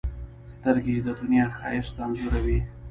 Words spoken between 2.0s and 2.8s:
انځوروي